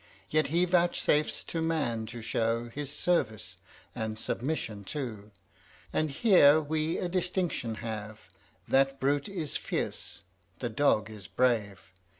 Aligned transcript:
Yet 0.31 0.47
he 0.47 0.65
vouchsafes 0.65 1.43
to 1.43 1.61
man 1.61 2.07
to 2.07 2.23
show 2.23 2.69
His 2.69 2.91
service, 2.91 3.57
and 3.93 4.17
submission 4.17 4.83
too 4.83 5.29
And 5.93 6.09
here 6.09 6.59
we 6.59 6.97
a 6.97 7.07
distinction 7.07 7.75
have; 7.75 8.21
That 8.67 8.99
brute 8.99 9.29
is 9.29 9.57
fierce 9.57 10.21
the 10.57 10.69
dog 10.69 11.11
is 11.11 11.27
brave. 11.27 11.91